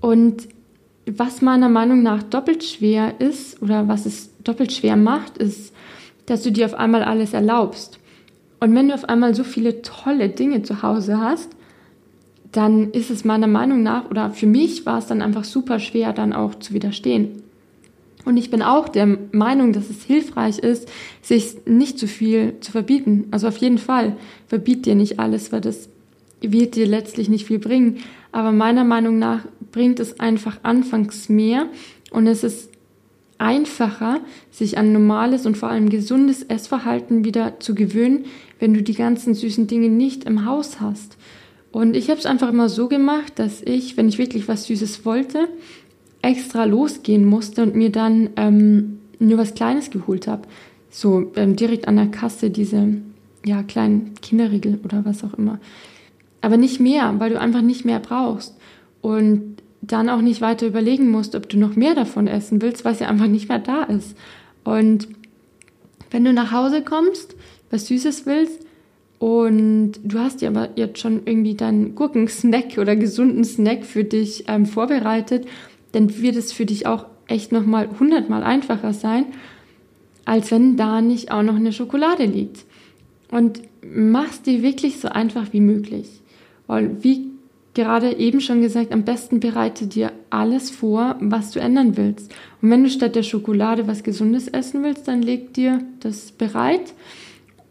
Und 0.00 0.48
was 1.06 1.42
meiner 1.42 1.68
Meinung 1.68 2.02
nach 2.02 2.22
doppelt 2.22 2.62
schwer 2.64 3.20
ist 3.20 3.60
oder 3.60 3.88
was 3.88 4.06
es 4.06 4.30
doppelt 4.44 4.72
schwer 4.72 4.96
macht, 4.96 5.38
ist, 5.38 5.74
dass 6.26 6.42
du 6.42 6.52
dir 6.52 6.66
auf 6.66 6.74
einmal 6.74 7.02
alles 7.02 7.32
erlaubst. 7.32 7.98
Und 8.60 8.74
wenn 8.74 8.88
du 8.88 8.94
auf 8.94 9.08
einmal 9.08 9.34
so 9.34 9.42
viele 9.42 9.82
tolle 9.82 10.28
Dinge 10.28 10.62
zu 10.62 10.82
Hause 10.82 11.18
hast, 11.18 11.50
dann 12.52 12.90
ist 12.90 13.10
es 13.10 13.24
meiner 13.24 13.46
Meinung 13.46 13.82
nach, 13.82 14.10
oder 14.10 14.30
für 14.30 14.46
mich 14.46 14.86
war 14.86 14.98
es 14.98 15.06
dann 15.06 15.22
einfach 15.22 15.44
super 15.44 15.78
schwer, 15.80 16.12
dann 16.12 16.32
auch 16.32 16.54
zu 16.54 16.74
widerstehen. 16.74 17.42
Und 18.24 18.36
ich 18.36 18.50
bin 18.50 18.62
auch 18.62 18.88
der 18.88 19.18
Meinung, 19.32 19.72
dass 19.72 19.90
es 19.90 20.04
hilfreich 20.04 20.58
ist, 20.58 20.88
sich 21.22 21.56
nicht 21.66 21.98
zu 21.98 22.06
viel 22.06 22.54
zu 22.60 22.70
verbieten. 22.70 23.26
Also 23.32 23.48
auf 23.48 23.56
jeden 23.56 23.78
Fall, 23.78 24.16
verbiet 24.46 24.86
dir 24.86 24.94
nicht 24.94 25.18
alles, 25.18 25.50
weil 25.50 25.60
das 25.60 25.88
wird 26.40 26.76
dir 26.76 26.86
letztlich 26.86 27.28
nicht 27.28 27.46
viel 27.46 27.58
bringen. 27.58 27.98
Aber 28.30 28.52
meiner 28.52 28.84
Meinung 28.84 29.18
nach 29.18 29.40
bringt 29.72 29.98
es 29.98 30.20
einfach 30.20 30.58
anfangs 30.62 31.28
mehr 31.28 31.66
und 32.10 32.26
es 32.26 32.44
ist 32.44 32.70
einfacher, 33.38 34.20
sich 34.52 34.78
an 34.78 34.92
normales 34.92 35.46
und 35.46 35.56
vor 35.56 35.68
allem 35.68 35.88
gesundes 35.88 36.44
Essverhalten 36.44 37.24
wieder 37.24 37.58
zu 37.58 37.74
gewöhnen, 37.74 38.26
wenn 38.60 38.72
du 38.72 38.82
die 38.82 38.94
ganzen 38.94 39.34
süßen 39.34 39.66
Dinge 39.66 39.88
nicht 39.88 40.24
im 40.24 40.44
Haus 40.44 40.80
hast. 40.80 41.16
Und 41.72 41.96
ich 41.96 42.10
habe 42.10 42.20
es 42.20 42.26
einfach 42.26 42.50
immer 42.50 42.68
so 42.68 42.86
gemacht, 42.86 43.32
dass 43.36 43.62
ich, 43.62 43.96
wenn 43.96 44.08
ich 44.08 44.18
wirklich 44.18 44.46
was 44.46 44.66
Süßes 44.66 45.04
wollte, 45.04 45.48
extra 46.20 46.64
losgehen 46.64 47.24
musste 47.24 47.62
und 47.62 47.74
mir 47.74 47.90
dann 47.90 48.30
ähm, 48.36 48.98
nur 49.18 49.38
was 49.38 49.54
Kleines 49.54 49.90
geholt 49.90 50.28
habe. 50.28 50.42
So 50.90 51.32
ähm, 51.34 51.56
direkt 51.56 51.88
an 51.88 51.96
der 51.96 52.08
Kasse 52.08 52.50
diese 52.50 52.88
ja, 53.44 53.62
kleinen 53.62 54.14
Kinderriegel 54.20 54.78
oder 54.84 55.04
was 55.04 55.24
auch 55.24 55.34
immer. 55.34 55.58
Aber 56.42 56.58
nicht 56.58 56.78
mehr, 56.78 57.14
weil 57.18 57.30
du 57.30 57.40
einfach 57.40 57.62
nicht 57.62 57.84
mehr 57.84 57.98
brauchst. 57.98 58.54
Und 59.00 59.56
dann 59.80 60.08
auch 60.08 60.20
nicht 60.20 60.40
weiter 60.40 60.66
überlegen 60.66 61.10
musst, 61.10 61.34
ob 61.34 61.48
du 61.48 61.58
noch 61.58 61.74
mehr 61.74 61.94
davon 61.94 62.28
essen 62.28 62.62
willst, 62.62 62.84
weil 62.84 62.92
es 62.92 63.00
ja 63.00 63.08
einfach 63.08 63.26
nicht 63.26 63.48
mehr 63.48 63.58
da 63.58 63.82
ist. 63.84 64.16
Und 64.62 65.08
wenn 66.10 66.24
du 66.24 66.32
nach 66.32 66.52
Hause 66.52 66.82
kommst, 66.82 67.34
was 67.70 67.86
Süßes 67.86 68.26
willst 68.26 68.60
und 69.22 69.92
du 70.02 70.18
hast 70.18 70.40
dir 70.40 70.48
aber 70.48 70.70
jetzt 70.74 70.98
schon 70.98 71.22
irgendwie 71.26 71.54
deinen 71.54 71.94
Gurkensnack 71.94 72.76
oder 72.76 72.96
gesunden 72.96 73.44
Snack 73.44 73.84
für 73.84 74.02
dich 74.02 74.46
ähm, 74.48 74.66
vorbereitet, 74.66 75.46
dann 75.92 76.20
wird 76.20 76.34
es 76.34 76.52
für 76.52 76.66
dich 76.66 76.88
auch 76.88 77.06
echt 77.28 77.52
nochmal 77.52 77.88
hundertmal 78.00 78.42
einfacher 78.42 78.92
sein, 78.92 79.26
als 80.24 80.50
wenn 80.50 80.76
da 80.76 81.00
nicht 81.00 81.30
auch 81.30 81.44
noch 81.44 81.54
eine 81.54 81.72
Schokolade 81.72 82.24
liegt. 82.24 82.64
Und 83.30 83.62
mach's 83.80 84.42
dir 84.42 84.60
wirklich 84.60 84.98
so 84.98 85.06
einfach 85.06 85.52
wie 85.52 85.60
möglich. 85.60 86.08
Und 86.66 87.04
wie 87.04 87.30
gerade 87.74 88.16
eben 88.16 88.40
schon 88.40 88.60
gesagt, 88.60 88.90
am 88.90 89.04
besten 89.04 89.38
bereite 89.38 89.86
dir 89.86 90.10
alles 90.30 90.68
vor, 90.68 91.14
was 91.20 91.52
du 91.52 91.60
ändern 91.60 91.96
willst. 91.96 92.34
Und 92.60 92.70
wenn 92.70 92.82
du 92.82 92.90
statt 92.90 93.14
der 93.14 93.22
Schokolade 93.22 93.86
was 93.86 94.02
Gesundes 94.02 94.48
essen 94.48 94.82
willst, 94.82 95.06
dann 95.06 95.22
leg 95.22 95.54
dir 95.54 95.80
das 96.00 96.32
bereit. 96.32 96.92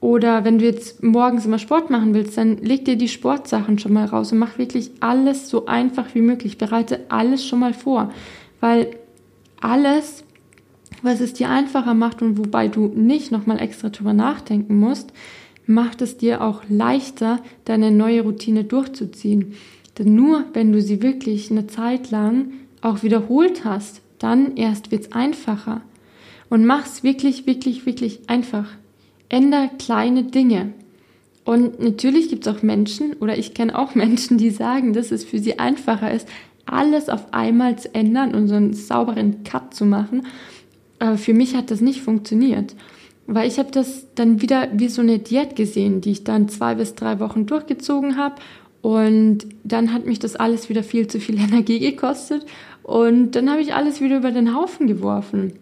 Oder 0.01 0.43
wenn 0.43 0.57
du 0.57 0.65
jetzt 0.65 1.03
morgens 1.03 1.45
immer 1.45 1.59
Sport 1.59 1.91
machen 1.91 2.15
willst, 2.15 2.35
dann 2.35 2.57
leg 2.57 2.85
dir 2.85 2.95
die 2.97 3.07
Sportsachen 3.07 3.77
schon 3.77 3.93
mal 3.93 4.05
raus 4.05 4.31
und 4.31 4.39
mach 4.39 4.57
wirklich 4.57 4.89
alles 4.99 5.47
so 5.47 5.67
einfach 5.67 6.15
wie 6.15 6.21
möglich. 6.21 6.57
Bereite 6.57 7.01
alles 7.09 7.45
schon 7.45 7.59
mal 7.59 7.75
vor. 7.75 8.11
Weil 8.59 8.87
alles, 9.61 10.23
was 11.03 11.21
es 11.21 11.33
dir 11.33 11.49
einfacher 11.49 11.93
macht 11.93 12.23
und 12.23 12.39
wobei 12.39 12.67
du 12.67 12.87
nicht 12.87 13.31
nochmal 13.31 13.61
extra 13.61 13.89
drüber 13.89 14.13
nachdenken 14.13 14.79
musst, 14.79 15.13
macht 15.67 16.01
es 16.01 16.17
dir 16.17 16.41
auch 16.41 16.63
leichter, 16.67 17.39
deine 17.65 17.91
neue 17.91 18.23
Routine 18.23 18.63
durchzuziehen. 18.63 19.53
Denn 19.99 20.15
nur 20.15 20.45
wenn 20.53 20.71
du 20.71 20.81
sie 20.81 21.03
wirklich 21.03 21.51
eine 21.51 21.67
Zeit 21.67 22.09
lang 22.09 22.53
auch 22.81 23.03
wiederholt 23.03 23.65
hast, 23.65 24.01
dann 24.17 24.57
erst 24.57 24.89
wird 24.89 25.03
es 25.03 25.11
einfacher. 25.11 25.81
Und 26.49 26.65
mach's 26.65 27.03
wirklich, 27.03 27.45
wirklich, 27.45 27.85
wirklich 27.85 28.21
einfach. 28.27 28.67
Änder 29.31 29.69
kleine 29.79 30.23
Dinge. 30.23 30.73
Und 31.43 31.79
natürlich 31.79 32.29
gibt 32.29 32.45
es 32.45 32.53
auch 32.53 32.61
Menschen, 32.61 33.13
oder 33.13 33.37
ich 33.37 33.53
kenne 33.53 33.77
auch 33.77 33.95
Menschen, 33.95 34.37
die 34.37 34.49
sagen, 34.49 34.93
dass 34.93 35.11
es 35.11 35.23
für 35.23 35.39
sie 35.39 35.57
einfacher 35.59 36.13
ist, 36.13 36.27
alles 36.65 37.09
auf 37.09 37.33
einmal 37.33 37.77
zu 37.77 37.93
ändern 37.95 38.35
und 38.35 38.47
so 38.47 38.55
einen 38.55 38.73
sauberen 38.73 39.43
Cut 39.43 39.73
zu 39.73 39.85
machen. 39.85 40.27
Aber 40.99 41.17
für 41.17 41.33
mich 41.33 41.55
hat 41.55 41.71
das 41.71 41.81
nicht 41.81 42.01
funktioniert. 42.01 42.75
Weil 43.25 43.47
ich 43.47 43.59
habe 43.59 43.71
das 43.71 44.07
dann 44.15 44.41
wieder 44.41 44.67
wie 44.73 44.89
so 44.89 45.01
eine 45.01 45.19
Diät 45.19 45.55
gesehen, 45.55 46.01
die 46.01 46.11
ich 46.11 46.23
dann 46.23 46.49
zwei 46.49 46.75
bis 46.75 46.95
drei 46.95 47.19
Wochen 47.19 47.45
durchgezogen 47.45 48.17
habe 48.17 48.35
und 48.81 49.45
dann 49.63 49.93
hat 49.93 50.05
mich 50.05 50.19
das 50.19 50.35
alles 50.35 50.69
wieder 50.69 50.83
viel 50.83 51.07
zu 51.07 51.19
viel 51.19 51.37
Energie 51.39 51.79
gekostet 51.79 52.45
und 52.83 53.31
dann 53.31 53.49
habe 53.49 53.61
ich 53.61 53.73
alles 53.73 54.01
wieder 54.01 54.17
über 54.17 54.31
den 54.31 54.55
Haufen 54.55 54.87
geworfen. 54.87 55.53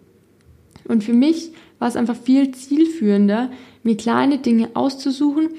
Und 0.88 1.04
für 1.04 1.14
mich 1.14 1.52
war 1.80 1.88
es 1.88 1.96
einfach 1.96 2.16
viel 2.16 2.52
zielführender, 2.52 3.50
mir 3.84 3.98
kleine 3.98 4.38
Dinge 4.38 4.70
auszusuchen 4.76 5.50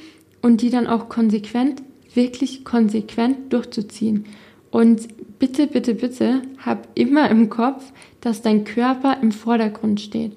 und 0.42 0.62
die 0.62 0.70
dann 0.70 0.86
auch 0.86 1.08
konsequent, 1.08 1.82
wirklich 2.14 2.64
konsequent 2.64 3.52
durchzuziehen. 3.52 4.26
Und 4.70 5.08
bitte, 5.38 5.66
bitte, 5.66 5.94
bitte, 5.94 6.42
hab 6.64 6.88
immer 6.94 7.30
im 7.30 7.48
Kopf, 7.48 7.92
dass 8.20 8.42
dein 8.42 8.64
Körper 8.64 9.16
im 9.22 9.32
Vordergrund 9.32 10.00
steht. 10.00 10.32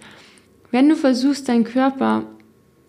Wenn 0.72 0.90
du 0.90 0.96
versuchst, 0.96 1.50
deinen 1.50 1.66
Körper 1.66 2.24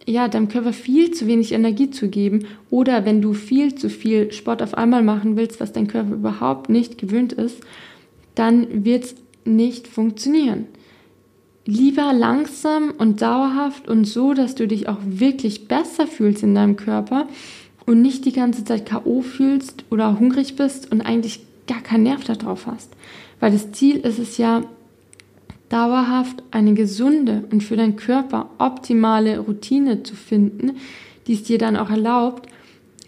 ja, 0.06 0.28
deinem 0.28 0.48
Körper 0.48 0.72
viel 0.72 1.12
zu 1.12 1.26
wenig 1.26 1.52
Energie 1.52 1.90
zu 1.90 2.08
geben 2.08 2.46
oder 2.70 3.04
wenn 3.04 3.22
du 3.22 3.32
viel 3.32 3.74
zu 3.74 3.88
viel 3.88 4.32
Sport 4.32 4.62
auf 4.62 4.74
einmal 4.74 5.02
machen 5.02 5.36
willst, 5.36 5.60
was 5.60 5.72
dein 5.72 5.86
Körper 5.86 6.14
überhaupt 6.14 6.68
nicht 6.68 6.98
gewöhnt 6.98 7.32
ist, 7.32 7.60
dann 8.34 8.84
wird 8.84 9.04
es 9.04 9.14
nicht 9.44 9.88
funktionieren. 9.88 10.66
Lieber 11.66 12.12
langsam 12.12 12.92
und 12.98 13.22
dauerhaft 13.22 13.88
und 13.88 14.04
so, 14.04 14.34
dass 14.34 14.54
du 14.54 14.68
dich 14.68 14.88
auch 14.88 14.98
wirklich 15.04 15.66
besser 15.66 16.06
fühlst 16.06 16.42
in 16.42 16.54
deinem 16.54 16.76
Körper 16.76 17.26
und 17.86 18.02
nicht 18.02 18.24
die 18.24 18.32
ganze 18.32 18.64
Zeit 18.64 18.86
K.O. 18.86 19.22
fühlst 19.22 19.84
oder 19.90 20.18
hungrig 20.18 20.56
bist 20.56 20.92
und 20.92 21.00
eigentlich 21.00 21.40
gar 21.66 21.80
keinen 21.80 22.04
Nerv 22.04 22.24
darauf 22.24 22.66
hast. 22.66 22.92
Weil 23.40 23.52
das 23.52 23.72
Ziel 23.72 23.96
ist 23.96 24.18
es 24.18 24.36
ja, 24.36 24.62
dauerhaft 25.68 26.42
eine 26.50 26.74
gesunde 26.74 27.44
und 27.50 27.62
für 27.62 27.76
deinen 27.76 27.96
Körper 27.96 28.50
optimale 28.58 29.38
Routine 29.38 30.02
zu 30.02 30.14
finden, 30.14 30.76
die 31.26 31.34
es 31.34 31.42
dir 31.42 31.58
dann 31.58 31.76
auch 31.76 31.90
erlaubt, 31.90 32.48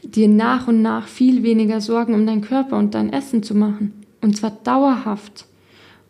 dir 0.02 0.28
nach 0.28 0.66
und 0.66 0.82
nach 0.82 1.06
viel 1.06 1.42
weniger 1.42 1.80
Sorgen 1.80 2.14
um 2.14 2.26
deinen 2.26 2.40
Körper 2.40 2.76
und 2.78 2.94
dein 2.94 3.12
Essen 3.12 3.42
zu 3.42 3.54
machen. 3.54 3.92
Und 4.20 4.36
zwar 4.36 4.50
dauerhaft. 4.50 5.46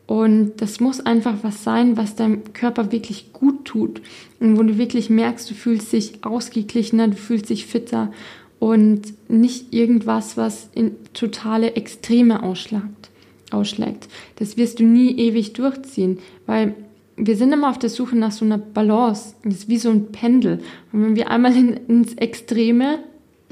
Und 0.07 0.53
das 0.59 0.79
muss 0.79 1.01
einfach 1.01 1.39
was 1.43 1.65
sein, 1.65 1.97
was 1.97 2.15
deinem 2.15 2.53
Körper 2.53 2.93
wirklich 2.93 3.33
gut 3.33 3.65
tut. 3.65 4.01
Und 4.39 4.57
wo 4.57 4.63
du 4.63 4.79
wirklich 4.79 5.11
merkst, 5.11 5.51
du 5.51 5.55
fühlst 5.55 5.93
dich 5.93 6.25
ausgeglichener, 6.25 7.09
du 7.09 7.17
fühlst 7.17 7.51
dich 7.51 7.67
fitter 7.67 8.13
und 8.59 9.03
nicht 9.29 9.75
irgendwas, 9.75 10.37
was 10.37 10.71
in 10.75 10.93
totale 11.13 11.75
Extreme 11.75 12.43
ausschlagt 12.43 13.11
ausschlägt. 13.51 14.09
Das 14.37 14.57
wirst 14.57 14.81
du 14.81 14.85
nie 14.85 15.17
ewig 15.17 15.53
durchziehen, 15.53 16.19
weil 16.47 16.75
wir 17.17 17.37
sind 17.37 17.53
immer 17.53 17.71
auf 17.71 17.79
der 17.79 17.91
Suche 17.91 18.17
nach 18.17 18.33
so 18.33 18.45
einer 18.45 18.59
Balance. 18.59 19.35
Das 19.43 19.55
ist 19.55 19.69
wie 19.69 19.79
so 19.79 19.91
ein 19.91 20.13
Pendel. 20.13 20.61
Und 20.93 21.03
wenn 21.03 21.17
wir 21.17 21.31
einmal 21.31 21.57
in, 21.57 21.73
ins 21.89 22.15
Extreme 22.15 22.99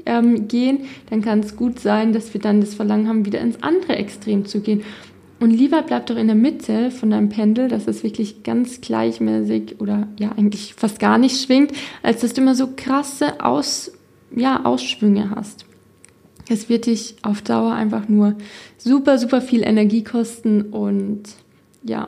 ähm, 0.05 0.47
gehen, 0.47 0.81
dann 1.09 1.21
kann 1.21 1.39
es 1.39 1.55
gut 1.55 1.79
sein, 1.79 2.13
dass 2.13 2.33
wir 2.33 2.41
dann 2.41 2.61
das 2.61 2.75
Verlangen 2.75 3.07
haben, 3.07 3.25
wieder 3.25 3.39
ins 3.39 3.63
andere 3.63 3.95
Extrem 3.95 4.45
zu 4.45 4.59
gehen. 4.59 4.83
Und 5.45 5.51
lieber 5.51 5.83
bleib 5.83 6.07
doch 6.07 6.15
in 6.15 6.25
der 6.25 6.35
Mitte 6.35 6.89
von 6.89 7.11
deinem 7.11 7.29
Pendel, 7.29 7.67
dass 7.67 7.85
es 7.85 8.01
wirklich 8.01 8.41
ganz 8.41 8.81
gleichmäßig 8.81 9.79
oder 9.79 10.07
ja 10.17 10.31
eigentlich 10.31 10.73
fast 10.73 10.97
gar 10.97 11.19
nicht 11.19 11.39
schwingt, 11.39 11.71
als 12.01 12.21
dass 12.21 12.33
du 12.33 12.41
immer 12.41 12.55
so 12.55 12.69
krasse 12.75 13.39
Aus, 13.45 13.91
ja, 14.35 14.65
Ausschwünge 14.65 15.29
hast. 15.29 15.67
Es 16.49 16.67
wird 16.67 16.87
dich 16.87 17.17
auf 17.21 17.43
Dauer 17.43 17.73
einfach 17.73 18.09
nur 18.09 18.33
super, 18.79 19.19
super 19.19 19.39
viel 19.39 19.61
Energie 19.61 20.03
kosten 20.03 20.63
und 20.63 21.21
ja, 21.83 22.07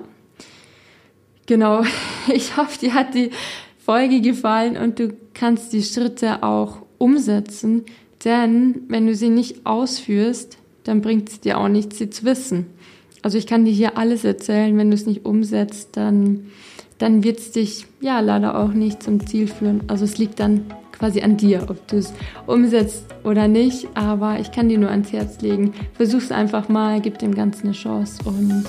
genau. 1.45 1.83
Ich 2.33 2.57
hoffe, 2.57 2.79
dir 2.79 2.95
hat 2.95 3.13
die 3.13 3.29
Folge 3.77 4.19
gefallen 4.19 4.77
und 4.77 4.97
du 4.97 5.15
kannst 5.35 5.73
die 5.73 5.83
Schritte 5.83 6.41
auch 6.41 6.79
umsetzen, 6.97 7.85
denn 8.25 8.81
wenn 8.87 9.05
du 9.05 9.13
sie 9.13 9.29
nicht 9.29 9.63
ausführst, 9.67 10.57
dann 10.85 11.01
bringt 11.01 11.29
es 11.29 11.39
dir 11.39 11.59
auch 11.59 11.67
nichts, 11.67 11.99
sie 11.99 12.09
zu 12.09 12.25
wissen. 12.25 12.65
Also 13.21 13.37
ich 13.37 13.47
kann 13.47 13.65
dir 13.65 13.71
hier 13.71 13.97
alles 13.97 14.23
erzählen, 14.23 14.77
wenn 14.77 14.89
du 14.89 14.95
es 14.95 15.05
nicht 15.05 15.25
umsetzt, 15.25 15.89
dann, 15.93 16.47
dann 16.97 17.23
wird 17.23 17.39
es 17.39 17.51
dich 17.51 17.85
ja 17.99 18.19
leider 18.19 18.57
auch 18.57 18.73
nicht 18.73 19.03
zum 19.03 19.25
Ziel 19.25 19.47
führen. 19.47 19.81
Also 19.87 20.05
es 20.05 20.17
liegt 20.17 20.39
dann 20.39 20.65
quasi 20.97 21.21
an 21.21 21.37
dir, 21.37 21.65
ob 21.69 21.87
du 21.87 21.97
es 21.97 22.13
umsetzt 22.45 23.05
oder 23.23 23.47
nicht. 23.47 23.87
Aber 23.93 24.39
ich 24.39 24.51
kann 24.51 24.69
dir 24.69 24.77
nur 24.77 24.89
ans 24.89 25.11
Herz 25.11 25.41
legen. 25.41 25.73
Versuch's 25.93 26.31
einfach 26.31 26.69
mal, 26.69 27.01
gib 27.01 27.19
dem 27.19 27.33
Ganzen 27.33 27.67
eine 27.67 27.73
Chance. 27.73 28.19
Und 28.25 28.65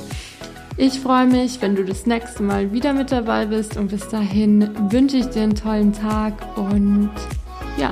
ich 0.76 1.00
freue 1.00 1.26
mich, 1.26 1.60
wenn 1.60 1.74
du 1.74 1.84
das 1.84 2.06
nächste 2.06 2.42
Mal 2.42 2.72
wieder 2.72 2.92
mit 2.92 3.12
dabei 3.12 3.46
bist. 3.46 3.76
Und 3.76 3.88
bis 3.88 4.08
dahin 4.08 4.68
wünsche 4.90 5.16
ich 5.16 5.26
dir 5.26 5.42
einen 5.42 5.54
tollen 5.54 5.92
Tag. 5.92 6.34
Und 6.56 7.10
ja, 7.76 7.90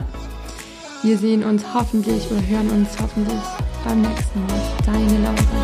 wir 1.02 1.18
sehen 1.18 1.44
uns 1.44 1.62
hoffentlich 1.74 2.31
oder 2.31 2.46
hören 2.46 2.70
uns 2.70 2.90
hoffentlich 3.00 3.40
beim 3.85 4.02
nächsten 4.02 4.40
Mal. 4.40 4.61
Deine 4.85 5.22
Laura. 5.22 5.56